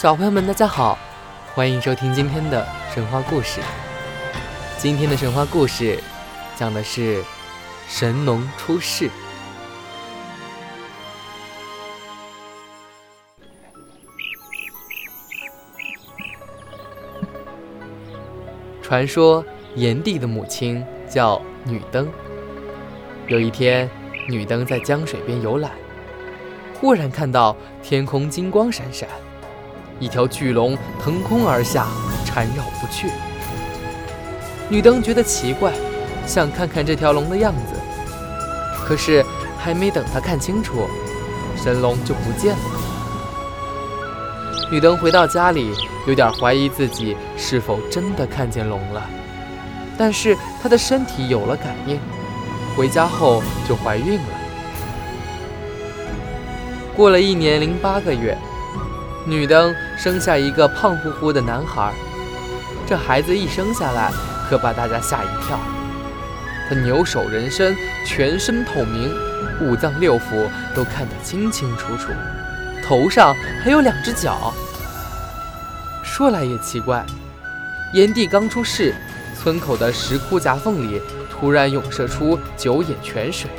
[0.00, 0.98] 小朋友们，大家好，
[1.54, 3.60] 欢迎收听今天的神话故事。
[4.78, 6.02] 今天的神话故事
[6.56, 7.22] 讲的是
[7.86, 9.10] 神农出世。
[18.80, 19.44] 传说
[19.74, 22.08] 炎帝的母亲叫女登。
[23.26, 23.86] 有一天，
[24.26, 25.72] 女登在江水边游览，
[26.80, 29.06] 忽然看到天空金光闪闪，
[30.00, 31.86] 一条巨龙腾空而下，
[32.24, 33.08] 缠绕不去。
[34.68, 35.72] 女灯觉得奇怪，
[36.26, 37.78] 想看看这条龙的样子，
[38.84, 39.24] 可是
[39.58, 40.88] 还没等她看清楚，
[41.56, 42.62] 神龙就不见了。
[44.72, 45.72] 女灯回到家里，
[46.06, 49.04] 有点怀疑自己是否真的看见龙了，
[49.98, 51.98] 但是她的身体有了感应。
[52.76, 54.28] 回家后就怀孕了。
[56.96, 58.38] 过了一年零八个月，
[59.26, 61.92] 女灯生下一个胖乎乎的男孩。
[62.86, 64.10] 这孩子一生下来，
[64.48, 65.60] 可把大家吓一跳。
[66.66, 69.14] 他牛首人身，全身透明，
[69.60, 72.12] 五脏六腑都看得清清楚楚，
[72.82, 74.54] 头上还有两只角。
[76.02, 77.04] 说来也奇怪，
[77.92, 78.94] 炎帝刚出世，
[79.38, 80.98] 村口的石窟夹缝里。
[81.30, 83.50] 突然涌射出九眼泉水，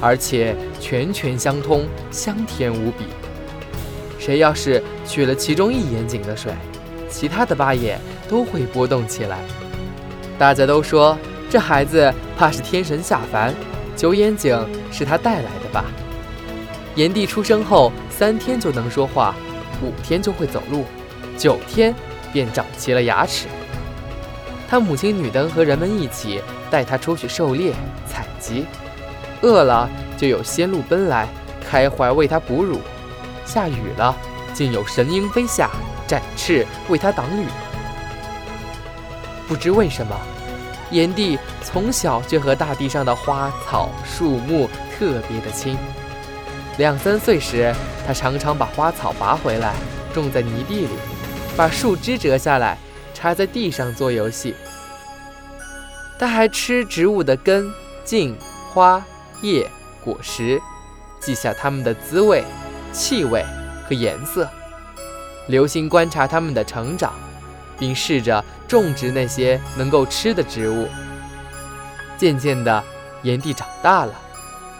[0.00, 3.04] 而且泉泉相通，香甜无比。
[4.18, 6.52] 谁要是取了其中一眼井的水，
[7.08, 9.38] 其他的八眼都会波动起来。
[10.38, 11.16] 大家都说
[11.48, 13.54] 这孩子怕是天神下凡，
[13.96, 14.58] 九眼井
[14.90, 15.84] 是他带来的吧？
[16.94, 19.34] 炎帝出生后三天就能说话，
[19.82, 20.84] 五天就会走路，
[21.38, 21.94] 九天
[22.32, 23.46] 便长齐了牙齿。
[24.68, 26.42] 他母亲女登和人们一起。
[26.68, 27.72] 带他出去狩猎
[28.08, 28.66] 采集，
[29.40, 31.28] 饿了就有仙鹿奔来，
[31.64, 32.78] 开怀为他哺乳；
[33.44, 34.16] 下雨了，
[34.56, 35.70] 竟有神鹰飞下，
[36.08, 37.46] 展翅为他挡雨。
[39.46, 40.18] 不知为什么，
[40.90, 44.66] 炎帝从小就和大地上的花草树木
[44.98, 45.76] 特别的亲。
[46.78, 47.70] 两三岁时，
[48.06, 49.74] 他常常把花草拔回来，
[50.14, 50.94] 种在泥地里，
[51.54, 52.78] 把树枝折下来，
[53.12, 54.54] 插在地上做游戏。
[56.18, 57.70] 他还吃植物的根、
[58.06, 58.34] 茎、
[58.72, 59.04] 花、
[59.42, 59.70] 叶、
[60.02, 60.58] 果实，
[61.20, 62.42] 记下它们的滋味、
[62.90, 63.44] 气味
[63.88, 64.48] 和颜色，
[65.48, 67.12] 留心观察它们的成长，
[67.78, 70.88] 并试着种植那些能够吃的植物。
[72.16, 72.82] 渐渐的，
[73.22, 74.14] 炎帝长大了，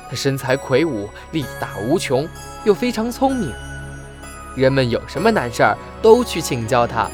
[0.09, 2.29] 他身材魁梧，力大无穷，
[2.65, 3.53] 又非常聪明。
[4.57, 7.11] 人们有什么难事儿都去请教他，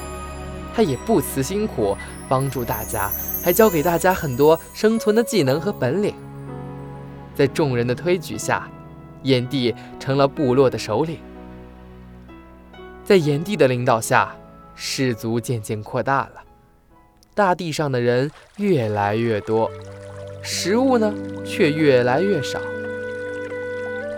[0.73, 3.11] 他也不辞辛苦帮助大家。
[3.43, 6.15] 还教给大家很多生存的技能和本领。
[7.35, 8.69] 在众人的推举下，
[9.23, 11.19] 炎帝成了部落的首领。
[13.03, 14.33] 在炎帝的领导下，
[14.75, 16.41] 氏族渐渐扩大了，
[17.35, 19.69] 大地上的人越来越多，
[20.41, 21.13] 食物呢
[21.45, 22.59] 却越来越少。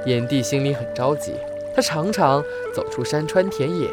[0.05, 1.33] 炎帝心里很着急，
[1.75, 2.43] 他常常
[2.75, 3.89] 走出山川田野，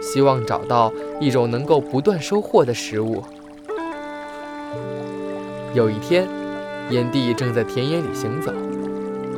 [0.00, 3.24] 希望找到一种能够不断收获的食物。
[5.74, 6.28] 有一天，
[6.88, 8.52] 炎帝正在田野里行走，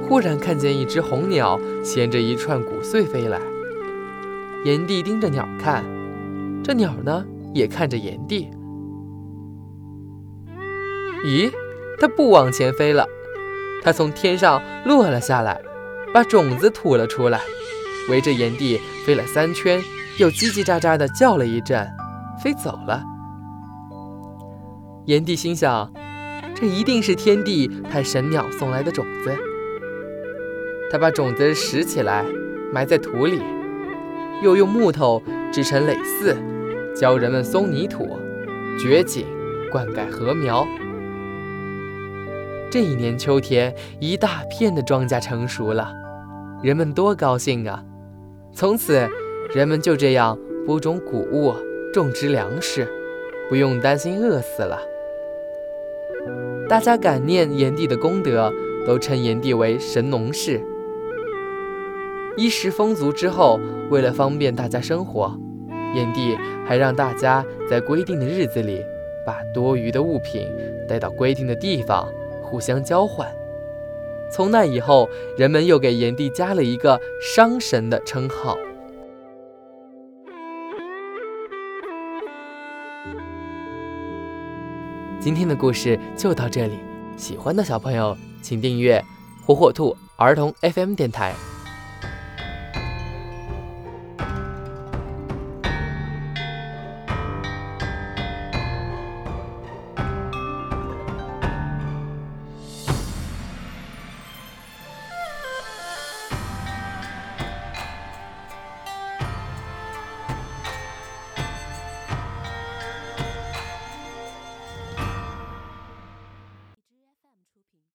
[0.07, 3.41] 忽然看见一只红鸟衔着一串谷穗飞来。
[4.65, 5.85] 炎帝盯着鸟看，
[6.63, 8.49] 这鸟呢也看着炎帝。
[11.25, 11.51] 咦，
[11.99, 13.07] 它不往前飞了，
[13.83, 15.61] 它从天上落了下来，
[16.13, 17.41] 把种子吐了出来，
[18.09, 19.81] 围着炎帝飞了三圈，
[20.19, 21.89] 又叽叽喳喳地叫了一阵，
[22.43, 23.03] 飞走了。
[25.07, 25.93] 炎帝心想。
[26.55, 29.37] 这一定是天帝派神鸟送来的种子。
[30.93, 32.25] 他把种子拾起来，
[32.73, 33.41] 埋在土里，
[34.43, 35.23] 又用木头
[35.53, 36.37] 制成耒耜，
[36.95, 38.19] 教人们松泥土、
[38.77, 39.25] 掘井、
[39.71, 40.67] 灌溉禾苗。
[42.69, 45.93] 这一年秋天，一大片的庄稼成熟了，
[46.61, 47.85] 人们多高兴啊！
[48.53, 49.09] 从此，
[49.55, 50.37] 人们就这样
[50.67, 51.55] 播种谷物，
[51.93, 52.89] 种植粮食，
[53.49, 54.81] 不用担心饿死了。
[56.69, 58.53] 大家感念炎帝的功德，
[58.85, 60.61] 都称炎帝为神农氏。
[62.37, 65.39] 衣食丰足之后，为了方便大家生活，
[65.95, 66.37] 炎帝
[66.67, 68.83] 还让大家在规定的日子里，
[69.27, 70.49] 把多余的物品
[70.89, 72.09] 带到规定的地方，
[72.43, 73.29] 互相交换。
[74.31, 78.57] 从那以后，人们又给炎帝加了一个商神的称号。
[85.21, 86.79] 今天的故事就到这里，
[87.17, 89.05] 喜欢的小朋友请订阅
[89.45, 91.35] 火火兔儿童 FM 电台。